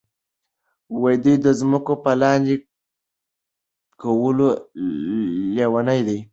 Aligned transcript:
دوی 1.21 1.35
د 1.45 1.47
ځمکو 1.59 1.93
په 2.03 2.11
لاندې 2.21 2.55
کولو 4.01 4.47
لیوني 5.55 5.99
دي. 6.07 6.19